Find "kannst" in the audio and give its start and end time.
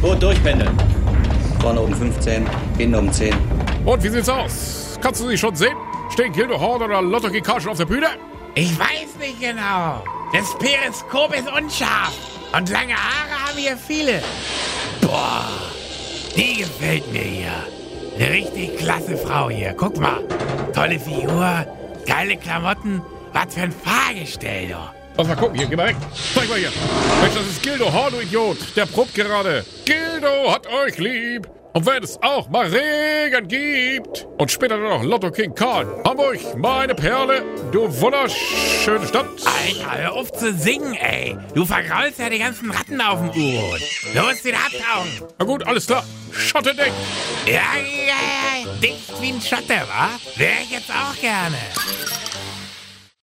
5.02-5.20